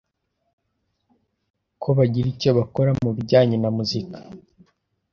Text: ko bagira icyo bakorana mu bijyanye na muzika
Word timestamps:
ko 1.81 1.89
bagira 1.97 2.27
icyo 2.33 2.49
bakorana 2.57 2.99
mu 3.05 3.11
bijyanye 3.17 3.55
na 3.59 3.69
muzika 3.77 4.17